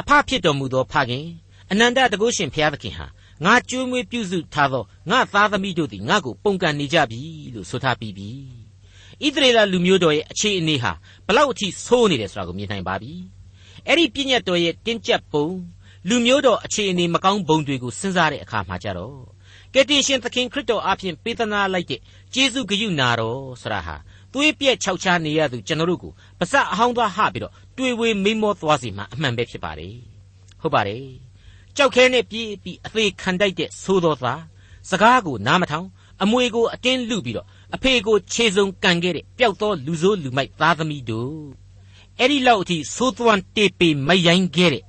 [0.00, 1.26] အဖဖြစ်တော်မူသောဖခင်
[1.70, 3.06] အနန္တတကုရှင်ဘုရားသခင်ဟာ
[3.43, 7.21] ငါကြွေးမွေးပြုစုထားသောငါသားသမီးတို့သည်ငါ့ကိုပုန်ကန်နေကြပြီ
[7.55, 8.29] လို့ဆိုထားပြီးပြီ
[9.23, 10.91] ဣသရေလလူမျိုးတော်ရဲ့အခြေအနေဟာ
[11.27, 13.13] ဘလောက်အထိဆိုးနေတယ်ဆိုတာကိုမြင်နိုင်ပါပြီ
[13.87, 15.47] အဲ့ဒီပြည့်ညတ်တော်ရဲ့တင်းကျပ်ပုံ
[16.09, 19.17] လူမျိုးတော်အခြေအနေမကောင်းပုံတွေကိုစဉ်းစားတဲ့အခါမှာကြတော့
[19.73, 22.01] ကယ်တင်ရှင်သခင်ခရစ်တော်အဖင်ပေးသနာလိုက်တဲ့
[22.33, 23.95] ကျေးဇူးဂရုနာတော်ဆိုတာဟာ
[24.33, 29.95] သွေးပြက်ခြောက်ခြားနေရသူကျွန်တော်တို့ကိုပါစပ်အဟောင်းသားဟပြီးတော့တွေ့ဝေမိမောသွားစီမှအမှန်ပဲဖြစ်ပါတယ်
[30.61, 31.24] ဟုတ်ပါတယ်
[31.77, 34.41] ကြောက်ခဲနဲ့ပြေးပြီးအသေးခံတိုက်တဲ့သိုးတော်သား
[34.89, 35.87] စကားကိုနားမထောင်
[36.23, 41.43] အမွေကိုအတင်းလူပြီးတော့အဖေကိုခြေစုံကန်ခဲ့တဲ့ပျောက်သောလူဆိုးလူမိုက်သားသမီးတို့
[42.19, 44.83] အဲ့ဒီလောက်အထိသိုးသွမ်းတေပေမရိုင်းခဲ့တဲ့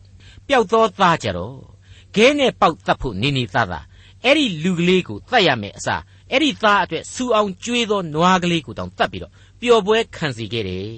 [0.48, 1.58] ပျောက်သောသားကြတော့
[2.14, 3.84] ခဲနဲ့ပေါက်တတ်ဖို့နေနေသားသား
[4.24, 10.90] အဲ့ဒီလူကလေးကိုတတ်ရမယ်အစားအဲ့ဒီသားအတွက်စူအောင်ကျွေးသောနွားကလေးကိုတောင်တတ်ပြီးတော့ပျော်ပွဲခံစီခဲ့တယ်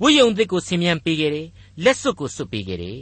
[0.00, 1.48] ဝိယုံသစ်ကိုဆင်မြန်းပေးခဲ့တယ်
[1.84, 3.00] လက်စွပ်ကိုစွပ်ပေးခဲ့တယ်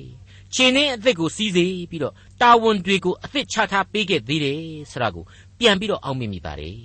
[0.54, 5.24] ခြေနှင်းအသစ်ကိုစီးစေပြီးတော့တာဝန်တွေကိုအသစ်ချထားပေးခဲ့သေးတယ်ဆိုတာကို
[5.58, 6.78] ပြန်ပြီးတော့အောက်မေ့မိပါတယ်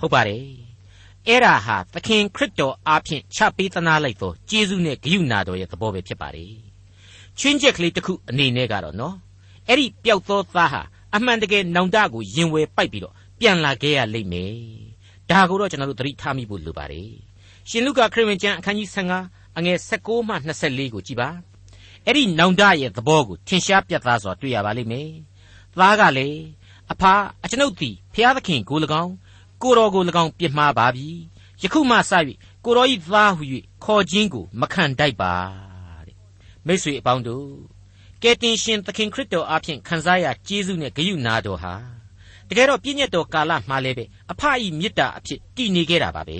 [0.00, 0.44] ဟုတ်ပါတယ်
[1.26, 6.52] အဲ့ဒါဟာသခင်ခရစ်တော်အားဖြင့်ချပေးသနာလိုက်သောကျေးဇူးနဲ့ဂရုဏာတော်ရဲ့သဘောပဲဖြစ်ပါတယ်
[7.38, 9.16] ချွင်းချက်ကလေးတစ်ခုအနေနဲ့ကတော့နော်
[9.68, 10.82] အဲ့ဒီပျောက်သောသားဟာ
[11.14, 14.54] အမှန်တကယ်နောင်တကိုရင်ဝယ်ပိုက်ပြီးတော့ပြန်လာခဲ့ရလိမ့်မယ်
[15.30, 17.10] ဒါကိုတော့ကျွန်တော်တို့သတိထားမိဖို့လိုပါတယ်
[17.68, 18.88] ရှင်လုကာခရစ်ဝင်ကျမ်းအခန်းကြီး
[19.22, 21.28] 15အငယ်16မှ24ကိုကြည်ပါ
[22.06, 25.10] အဲ့ဒီနောင်တရဲ့သဘောကိုထင်ရှားပြတ်သားစွာတွေ့ရပါလိမ့်မယ်
[25.78, 26.40] သားကလည်း
[26.92, 27.12] အဖာ
[27.44, 29.14] အကျွန်ုပ်သည်ဖျားသခင်ကို၎င်း
[29.62, 31.08] ကိုတော်ကို၎င်းပြစ်မှားပါပြီ
[31.62, 32.12] ယခုမှစ၍
[32.64, 33.42] ကိုတော်ဤသားဟု၍
[33.84, 35.34] ခေါ်ခြင်းကိုမခံတိုက်ပါ
[36.06, 36.16] တဲ့
[36.66, 37.48] မိတ်ဆွေအပေါင်းတို့
[38.22, 41.74] ကယ်တင်ရှင်သခင်ခရစ်တော်အဖင်ခံစားရကျေးဇူးနဲ့ဂရုဏာတော်ဟာ
[42.48, 46.38] တကယ်တော့ပြည့်ညတ်တော်ကာလမှာလည်းပဲအဖအီမေတ္တာအဖြစ်တည်နေခဲ့တာပါပဲ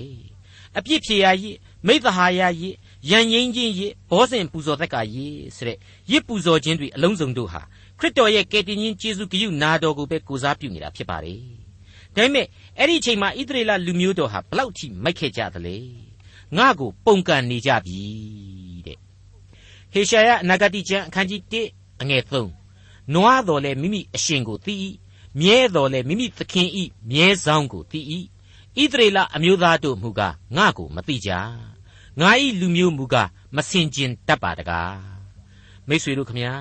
[0.79, 2.75] အပြစ်ဖြေရာရည်မိသဟာယရည်
[3.11, 5.79] ရန်ငိမ့်ခြင်းရည်ဘောဇင်ပူဇော်သက်ကရည်ဆိုတဲ့
[6.11, 7.63] ရစ်ပူဇော်ခြင်းတွေအလုံးစုံတို့ဟာ
[7.99, 11.41] ခရစ်တော်ရဲ့ကယ်တင်ရှင်ယေရှုဂရုနာတော်ကိုပဲကိုစားပြုနေတာဖြစ်ပါတယ်
[12.15, 12.47] ဒါပေမဲ့
[12.79, 15.77] အဲ့ဒီအချိန်မှာဣသရေလလူမျိုးတော်ဟာဘလောက်ထိမိုက်ခဲ့ကြသလဲ
[16.57, 18.01] ငါ့ကိုပုန်ကန်နေကြပြီ
[18.87, 18.99] တဲ့
[19.93, 24.75] ဟေရှာယအနာဂတိကျမ်းအခန်းကြီး1အငယ်3နွားတော်လည်းမိမိအရှင်ကိုသိ၏
[25.41, 28.01] မြဲတော်လည်းမိမိသခင်ဤမြဲဆောင်ကိုသိ၏
[28.83, 31.31] ဣသရေလအမျိုးသားတို့မူကားငါကိုမသိကြ
[32.21, 34.99] ငါဤလူမျိုးမူကားမစင်ကျင်တတ်ပါတကား
[35.89, 36.55] မိတ်ဆွေတို့ခမညာ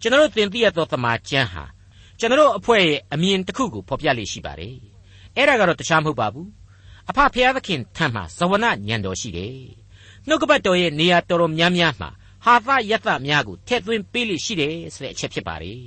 [0.00, 1.64] ကျွန်တော်တို့သင်သိရသောသမာကျမ်းဟာ
[2.18, 4.76] ကျွန်တော်အဖွဲ့ရဲ့အမြင်တစ်ခုကိုဖော်ပြလေးရှိပါတယ်
[5.36, 6.48] အဲ့ဒါကတော့တခြားမဟုတ်ပါဘူး
[7.10, 9.56] အဖဖျားသခင်ထံမှာဇဝနညံတော်ရှိတယ်
[10.26, 12.10] နှုတ်ကပတ်တော်ရဲ့နေရာတော်တော်များများမှာ
[12.44, 15.82] ဟာသယတများကိုထည့်သွင်းပေးလိရှိတယ်ဆိုတဲ့အချက်ဖြစ်ပါတယ်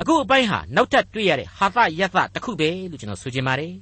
[0.00, 3.74] အခုအပိုင်းဟာနောက်ထပ်တွေ့ရတဲ့ဟာသယတတစ်ခုပဲလို့ကျွန်တော်ဆိုချင်ပါတယ်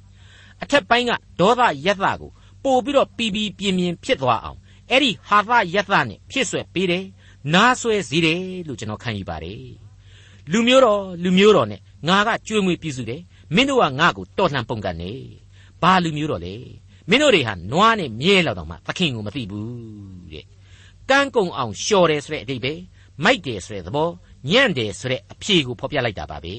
[0.63, 2.31] အထက်ပိုင်းကဒေါသယတကို
[2.65, 4.59] ပို့ပြီးတော့ပြီးပြီးပြင်းပြင်းဖြစ်သွားအောင်
[4.91, 7.05] အဲ့ဒီဟာသယတနဲ့ဖြစ်ဆွဲပေးတယ်
[7.53, 9.85] နားဆွဲစေတယ်လို့ကျွန်တော်ခံယူပါတယ်
[10.51, 13.21] လူမျိုးတော်လူမျိုးတော်နဲ့ငါကကြွေးမွေးပြည့်စုတယ်
[13.55, 15.11] မင်းတို့ကငါ့ကိုတော်လှန်ပုန်ကန်နေ
[15.81, 16.55] ဘာလူမျိုးတော်လဲ
[17.09, 19.69] မင်းတို့တွေဟာနွားနဲ့မြဲလောက်တော့မှသခင်ကိုမသိဘူး
[20.33, 20.45] တဲ့
[21.09, 22.73] ကန်းကုံအောင်လျှော်တယ်ဆိုတဲ့အတိတ်ပဲ
[23.23, 24.09] မိုက်တယ်ဆိုတဲ့သဘော
[24.49, 26.55] ညံ့တယ်ဆိုတဲ့အဖြေကိုဖော်ပြလိုက်တာပါပဲ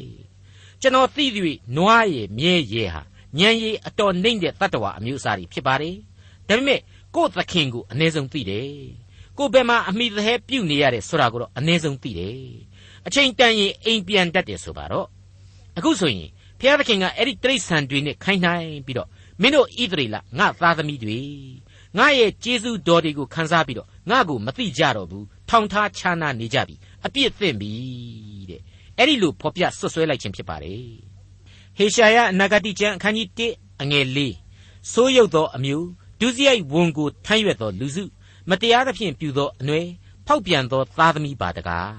[0.81, 3.03] ကျွန်တော်သိသည်နွားရဲ့မြဲရဲ့ဟာ
[3.38, 5.96] ညံရည်အတော်နှိမ့်တဲ့တတ္တဝါအမျိုးအစားတွေဖြစ်ပါတယ်
[6.49, 6.81] ဒါပေမဲ့
[7.14, 8.70] ကိုယ့်သခင်ကိုအ ਨੇ ဆုံးသိတယ်
[9.38, 12.40] ကိုယ်ဘယ်မှာအမိသဟဲပြုတ်နေရတယ်ဆိုတာကိုတော့အ ਨੇ ဆုံးသိတယ်
[13.07, 15.07] အချိန်တန်ရင်အိမ်ပြန်တတ်တယ်ဆိုပါတော့
[15.79, 19.09] အခုဆိုရင်ဘုရားသခင်ကအဲ့ဒီတိရစ္ဆာန်တွေနဲ့ခိုင်းနိုင်ပြီးတော့
[19.42, 21.20] မင်းတို့ဣသရေလငါသားသမီးတွေ
[21.99, 26.75] ငါရဲ့ကျေးဇူးတော်တွေကိုခန်းစားပြီးတော့ငါကိုမသိကြတော့ဘူးထောင်ထားခြားနာနေကြပြီ
[27.07, 27.72] အပြစ်သင့်ပြီ
[28.51, 28.61] တဲ့
[28.99, 31.15] အဲ့ဒီလိုဖော်ပြဆွဆွဲလိုက်ခြင်းဖြစ်ပါတယ်
[31.78, 34.18] ဟေရှာယအနာဂတိကျမ်းအခန်းကြီး1အငယ်၄
[34.92, 35.88] ဆိုးရုပ်သောအမျိုး
[36.20, 38.04] ဒုစရိုက်ဝန်ကိုထမ်းရွက်သောလူစု
[38.48, 39.86] မတရားသဖြင့်ပြုသောအနွယ်
[40.26, 41.94] ဖောက်ပြန်သောသားသမီးပါတကား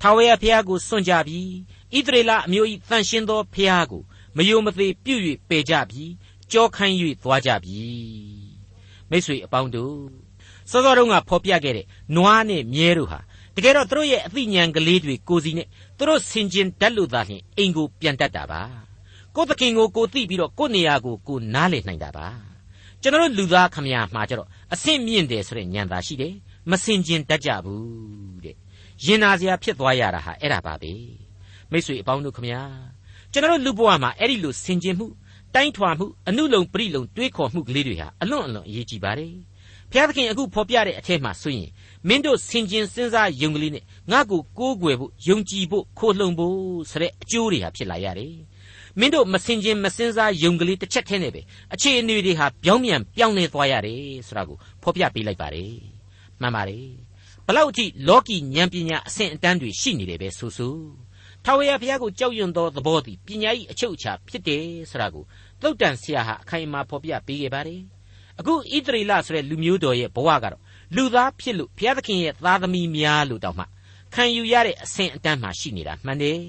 [0.00, 1.50] ထာဝရဘုရားကိုစွန့်ကြပြီး
[1.96, 4.02] ဣသရေလအမျိုး၏တန်ရှင်းသောဘုရားကို
[4.36, 5.14] မယုံမသေးပြု၍
[5.48, 6.12] ပယ်ကြပြီး
[6.52, 7.82] ကြောခိုင်း၍သွားကြပြီ
[9.10, 9.98] မိတ်ဆွေအပေါင်းတို့
[10.70, 13.20] စောစောတုန်းကဖော်ပြခဲ့တဲ့နွားနဲ့မြဲတို့ဟာ
[13.56, 18.87] တကယ်တော့သူတို့ရဲ့အသိဉာဏ်ကလေးတွေကိုစီနဲ့သူတို့ဆင်ကျင်တတ်လို့သာလျှင်အိမ်ကိုပြန်တတ်တာပါ
[19.36, 22.28] ကိုယ်သခင်ကိုကိုသိပြီးတော့ကိုယ်နေရာကိုကိုနားလည်နိုင်တာပါ
[23.02, 26.34] ကျွန်တော်တို့လူသားခမညာမှာကြတော့အဆင့်မြင့်တယ်ဆိုတဲ့ဉာဏ်သာရှိတယ်
[26.70, 28.56] မဆင်ကျင်တတ်ကြဘူးတဲ့
[29.04, 30.92] ရင်နာစရာဖြစ်သွားရတာဟာအဲ့ဒါပါပဲ
[31.70, 32.62] မိတ်ဆွေအပေါင်းတို့ခမညာ
[33.32, 35.06] ကျွန်တော်တို့လူဘဝမှာအဲ့ဒီလိုဆင်ကျင်မှု
[35.54, 39.32] တိုင်းထွာမှုအနုလုံပရိလုံတွေးခေါ်မှုကလေးတွေဟာအလွန်အလွန်အရေးကြီးပါတယ်
[39.90, 41.68] ဘုရားသခင်အခုဖော်ပြတဲ့အထက်မှာဆိုရင်
[42.08, 46.58] မင်းတို့ဆင်ကျင်စဉ်းစားယုံကလေးနဲ့ငါ့ကိုကိုးကွယ်ဖို့ယုံကြည်ဖို့ခိုလှုံဖို့
[46.90, 48.34] ဆိုတဲ့အကျိုးတွေဟာဖြစ်လာရတယ်
[48.98, 51.40] မင်းတို့မစင်ချင်းမစင်စားယုံကလေးတစ်ချက်ထဲနဲ့ပဲ
[51.74, 55.74] အခြေအနေတွေဟာပြောင်းပြန်ပြောင်းလဲသွားရတယ်ဆိုတာကိုဖော်ပြပေးလိုက်ပါတယ်
[56.40, 56.86] မှန်ပါတယ်
[57.46, 60.76] ဘလောက်အထိလောကီဉာဏ်ပညာအဆင့်အတန်းတွေရှိနေတယ်ပဲဆိုဆို
[61.44, 65.24] ထာဝရဘုရားကိုကြောက်ရွံ့သောသဘောသည်ပညာ၏အချုပ်အခြာဖြစ်တယ်ဆိုတာကို
[65.62, 67.82] သုတ်တန်ဆရာဟာအခိုင်အမာဖော်ပြပေးခဲ့ပါတယ်
[68.38, 70.62] အခုဣသရေလဆိုတဲ့လူမျိုးတော်ရဲ့ဘဝကတော့
[70.96, 73.64] လူသားဖြစ်လို့ဘုရားသခင်ရဲ့သားသမီးများလို့တောင်မှ
[74.14, 76.40] ခံယူရတဲ့အဆင့်အတန်းမှာရှိနေတာမှန်တယ်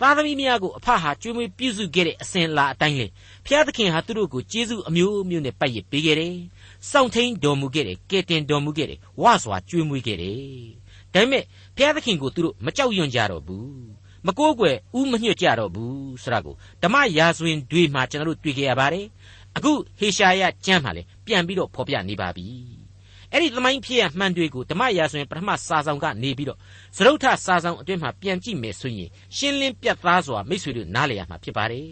[0.00, 3.06] သားသမီးများကိုအဖဟာကျွေးမွေးပြုစုခဲ့တဲ့အစဉ်လာအတိုင်းလေ
[3.44, 6.36] ဘုရားသခင်ဟာသူတို့ကိုကျေးဇူးအမျိုးမျိုးနဲ့ပတ်ရပေးခဲ့တယ်။
[6.90, 10.40] စောင့်ထိန်တော်မူခဲ့တယ်၊ကယ်တင်တော်မူခဲ့တယ်၊ဝါစွာကျွေးမွေးခဲ့တယ်။
[11.12, 11.44] ဒါပေမဲ့
[11.76, 13.68] ဘုရားသခင်ကိုသူတို့မကြောက်ရွံ့ကြတော့ဘူး။
[14.26, 19.06] မကိုးကွယ်ဥမညွတ်ကြတော့ဘူးဆိုတာကိုဓမ္မရာဇဝင်တွေမှာကျွန်တော်တို့တွေ့ကြရပါတယ်။
[19.56, 22.48] အခုဟေရှာယကျမ်းမှာလေပြန်ပြီးတော့ဖော်ပြနေပါပြီ။
[23.32, 26.58] အဲ့ဒီသမိုင်းဖြစ်ရမှန်တွေကိုဓမ္မရာဆိုရင်ပထမစာဆောင်ကနေပြီးတော့
[26.96, 31.90] သရုတ်ထစာဆောင်အတွင်းမှာပြန်ကြည့်မယ်ဆိုရင်ရှင်းလင်းပြတ်သားစွာမိတ်ဆွေတို့နားလည်ရမှာဖြစ်ပါတယ်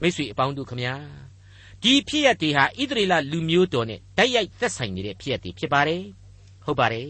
[0.00, 0.94] မိတ်ဆွေအပေါင်းတို့ခမညာ
[1.82, 6.02] ဒီဖြစ်ရတွေဟာဣသရေလလူမျိုးတော်နဲ့တိုက်ရိုက်သက်ဆိုင်နေတဲ့ဖြစ်ရတွေဖြစ်ပါတယ်
[6.64, 7.08] ဟုတ်ပါတယ်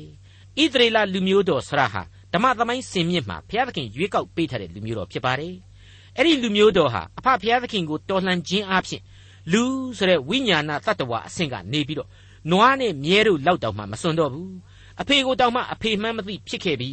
[0.62, 5.54] ဣသရေလလူမျိုးတော်ဆရာဟာဓမ္မသမိုင်းစင်မြင့်မှာဘုရားသခင်ရွေးကောက်ပေးထားတဲ့လူမျိုးတော်ဖြစ်ပါတယ်
[6.16, 9.02] အဲ့ဒီလူမျိုးတော်ဟာအဖဘုရားသခင်ကိုတော်လှန်ခြင်းအပြင်
[9.52, 9.62] လူ
[9.98, 12.08] ဆိုတဲ့ဝိညာဏတတ္တဝါအဆင့်ကနေပြီးတော့
[12.50, 14.52] နွားနဲ့မြဲတို့လောက်တောင်မှမစွန့်တော့ဘူး
[15.00, 16.90] အဖေကိုတောင်မှအဖေမှန်းမသိဖြစ်ခဲ့ပြီ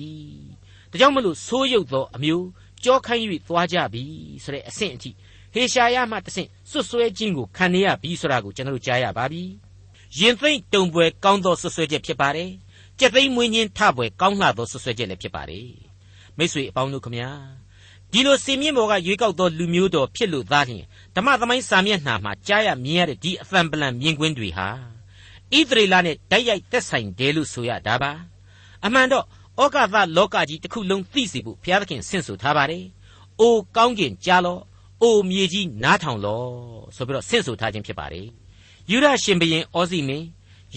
[0.92, 2.48] ဒါကြောင့်မလို့ဆိုးရုပ်သောအမျိုး
[2.84, 4.04] ကြောခိုင်း၍သွားကြပြီ
[4.44, 5.12] ဆိုတဲ့အဆင့်အထိ
[5.54, 9.44] ဟေရှာယမှတဆင့်ဆွတ်ဆွဲခြင်းကိုခံရပြီဆိုတာကိုကျွန်တော်တို့ကြားရပါပြီ
[10.20, 12.52] ရင်သိမ့်တုံပွဲကောင်းသောဆွတ်ဆွဲချက်ဖြစ်ပါတယ်
[13.00, 15.70] ကြက်သိမ်းမွေးခြင်းထပွဲကောင်းလှသောဆွတ်ဆွဲချက်လည်းဖြစ်ပါတယ်
[16.38, 17.30] မိတ်ဆွေအပေါင်းတို့ခမညာ
[18.12, 20.86] ဒီလိုစင်မြင့်ဘော်ကရွေးကောက်သောလူမျိုးတော်ဖြစ်လို့သားလျင်
[21.16, 24.93] ဓမ္မသမိုင်းစာမျက်နှာမှာကြားရမြင်ရတဲ့ဒီအသံပလံမြင်ကွင်းတွေဟာ
[25.60, 28.12] ဣသရေလနဲ့တိုက်ရိုက်သက်ဆိုင်တယ်လို့ဆိုရတာပါ
[28.86, 29.26] အမှန်တော့
[29.62, 32.86] ဩကာသလောကကြီးတစ်ခုလုံးသိစေဖို့ဘုရားသခင်ဆင့်ဆိုထားပါတယ်
[33.40, 34.60] အိုကောင်းကင်ကြားလော
[35.02, 36.44] အိုမြေကြီးနားထောင်လော
[36.96, 38.28] ဆိုပြီးတော့ဆင့်ဆိုထားခြင်းဖြစ်ပါတယ်
[38.90, 40.26] ယူရရှင်ဘရင်ဩဇိမင်း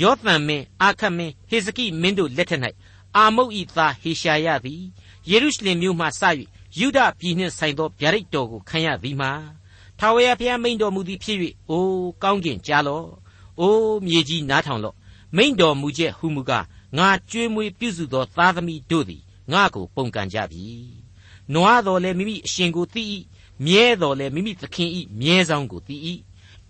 [0.02, 2.62] ယောသန်မင်းအာခတ်မင်းဟေဇကိမင်းတို့လက်ထက်၌
[3.16, 4.82] အာမုတ်ဤသားဟေရှာယသည်
[5.30, 6.22] ယေရုရှလင်မြို့မှစ၍
[6.78, 9.32] ယူဒပြည်နှင့်ဆိုင်သောဗျာဒိတ်တော်ကိုခံရသည်မှာ
[9.98, 11.38] ထာဝရဘုရားမိန်တော်မူသည်ဖြစ်၍
[11.70, 11.84] အို
[12.22, 13.02] ကောင်းကင်ကြားလော
[13.60, 14.96] အိုးမြေကြီးနားထောင်လော့
[15.36, 16.64] မိန်တော်မူချက်ဟူမူကား
[16.98, 20.64] ငါကြွေးမွေးပြုစုသောသားသမီးတို့သည်ငါကိုပုန်ကန်ကြပြီ
[21.54, 23.04] နွားတော်လည်းမိမိအရှင်ကိုသိ၏
[23.64, 24.90] မြဲတော်လည်းမိမိသခင်၏
[25.20, 25.96] မြဲဆောင်ကိုသိ၏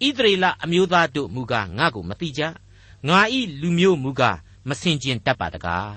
[0.06, 2.42] ဣသရေလအမျိုးသားတို့မူကားငါကိုမသိကြ
[3.08, 3.18] ငါ၏
[3.60, 5.94] လူမျိုးမူကားမစင်ကျင်တတ်ပါတကား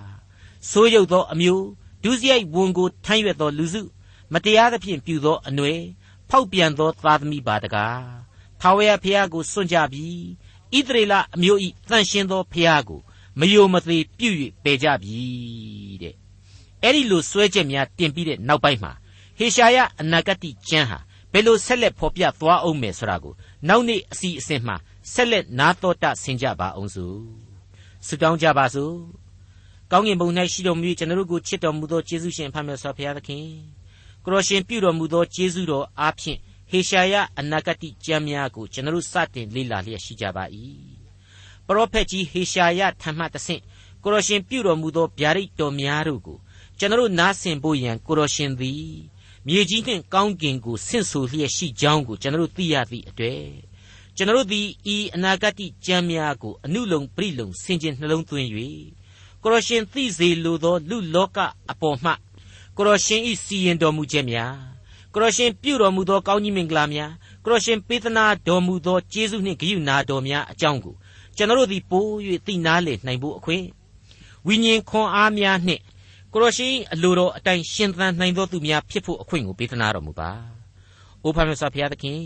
[0.69, 1.65] ဆိုးရုပ်သောအမျိုး
[2.03, 3.81] ဒုစရိုက်ဝန်ကိုထမ်းရွက်သောလူစု
[4.33, 5.81] မတရားသဖြင့်ပြုသောအနွယ်
[6.29, 8.03] ဖောက်ပြန်သောသားသမီးပါတကား
[8.61, 10.23] ထာဝရဘုရားကိုစွန့်ကြပြီး
[10.77, 13.01] ဣသရေလအမျိုးဤတန်ရှင်သောဖျားကို
[13.39, 15.21] မယိုမသေးပြုတ်၍ပယ်ကြပြီ
[16.01, 16.15] တဲ့
[16.83, 18.91] အဲ့ဒီလိုစွဲချက်များတင်ပြီးတဲ့နောက်ပိုင်းမှာ
[19.37, 20.99] ဟေရှာယအနာဂတိကျမ်းဟာ
[21.31, 23.33] ဘယ်လိုဆက်လက်ဖော်ပြသွားအောင်မယ်ဆိုတာကို
[23.67, 24.75] နောက်နေ့အစီအစဉ်မှာ
[25.13, 27.17] ဆက်လက်နားတော်တာဆင်ကြပါအောင်စို့
[28.05, 28.93] ဆုတောင်းကြပါစို့
[29.91, 33.45] ကောင်းကင်ဘုံ၌ရှိတော်မူကျွန်တော်တို့ကိုချစ်တော်မူသောယေရှုရှင်ဖခင်ဆောဘုရားသခင်
[34.23, 36.39] ကိုရရှင်ပြုတော်မူသောယေရှုတော်အားဖြင့်
[36.71, 40.45] ဟေရှာယအနာဂတိကျမ်းများကိုကျွန်တော်စတင်လေ့လာလျက်ရှိကြပါ၏
[41.65, 43.61] ပရောဖက်ကြီးဟေရှာယထံမှတဆင့်
[44.03, 46.37] ကိုရရှင်ပြုတော်မူသောဗျာဒိတ်တော်များတို့ကို
[46.79, 48.95] ကျွန်တော်နားဆင်ဖို့ရန်ကိုရရှင်သည်
[49.47, 53.43] မြေကြီးနှင့်ကောင်းကင်ကိုဆင့်ဆိုလျက်ရှိကြောင်းကိုကျွန်တော်သိရသည့်အတွေ့
[54.15, 58.47] ကျွန်တော်သည်ဤအနာဂတ်ကျမ်းများကိုအနုလုံပြိလုံဆင်ခြင်နှလုံးသွင်း၍
[59.43, 61.37] ကိုရရှင်သိစေလိုသောလူလောက
[61.71, 62.11] အပေါ်မှ
[62.77, 64.78] ကိုရရှင်ဤစီရင်တော်မူခြင်းများ
[65.13, 67.11] ကိုရရှင်ပြုတော်မူသောကောင်းကြီးမင်္ဂလာများ
[67.43, 70.95] ကိုရရှင်ပေးသနာတော်မူသောကျေးဇူးနှင့်ဂရုဏာတော်များအကြောင်းကို
[71.37, 72.07] ကျွန်တော်တို့သည်ပိုး၍
[72.47, 73.65] သိနာလေနိုင်ဖို့အခွင့်
[74.47, 75.81] ဝိညာဉ်ခွန်အားများနှင့်
[76.33, 80.29] ကိုရရှိအလိုတော်အတိုင်းရှင်သန်နိုင်သောသူများဖြစ်ဖို့အခွင့်ကိုပေးသနာတော်မူပါ။
[81.23, 82.21] အိုဖာမြတ်စွာဘုရားသခင်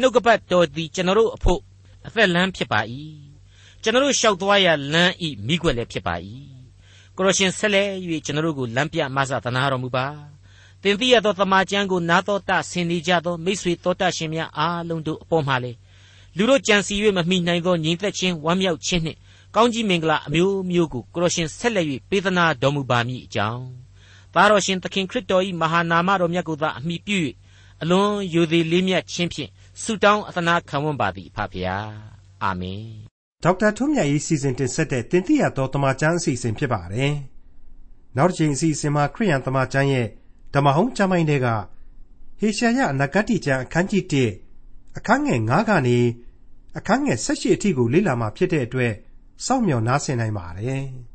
[0.00, 1.60] နှုတ်ကပတ်တော်သည်ကျွန်တော်တို့အဖို့
[2.06, 2.80] အသက်လမ်းဖြစ်ပါ၏။
[3.82, 6.14] ကျွန်တော်တို့လျှောက်သွားရလမ်းဤမိခွက်လည်းဖြစ်ပါ၏။
[7.16, 7.88] ကိုရရှင်ဆက်လက်၍
[8.26, 10.06] ကျွန်တော်တို့ကိုလမ်းပြမဆသနာတော်မူပါ။
[10.86, 15.72] သင်သိရသောတမန်ကျမ်းကိုနာတော်တာဆင်နေကြသောမိတ်ဆွေတော်တတ်ရှင်များအားလုံးတို့အပေါ်မှာလေ
[16.36, 19.18] လူတို့ကြံစီ၍မမိနိုင်သောညီသက်ချင်းဝမ်းမြောက်ခြင်းနှင့်
[19.54, 23.64] ကောင်းကြီးမင်္ဂလာအမျိုးမျိုးကိုကိုရရှင်ဆက်လက်၍ပေးသနာတော်မူပါမည်အကြောင်း
[24.34, 27.18] သားတော်ရှင်သခင်ခရစ်တော်၏မဟာနာမတော်မြတ်ကိုသာအမိပြု၍
[27.82, 29.50] အလွန်ယူသည်လေးမြတ်ခြင်းဖြင့်
[29.82, 31.88] ဆုတောင်းအသနာခံဝန်ပါသည်အဖဖျား
[32.42, 32.84] အာမင်
[33.44, 37.12] ဒေါက်တာထွန်းမြတ်၏စီစဉ်တင်ဆက်တဲ့တင်ပြရသောတမချန်းအစီအစဉ်ဖြစ်ပါတယ်
[38.16, 40.06] နောက်တစ်ချိန်အစီအစဉ်မှာခရိယန်တမချန်းရဲ့
[40.54, 41.46] ဓမ္မဟောင်းကျမ်းပိုင်းတွေက
[42.40, 44.04] ဟေရှာယအနာဂတ်ကျမ်းအခန်းကြီး
[44.50, 45.98] 1အခန်းငယ်9ကနေ
[46.78, 48.92] အခန်းငယ်18အထိကိုလေ့လာမှာဖြစ်တဲ့အတွက်
[49.46, 50.84] စောင့်မျှော်နားဆင်နိုင်ပါတယ်။